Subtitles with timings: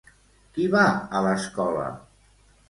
[0.55, 0.85] Qui va
[1.19, 1.85] a l'escola?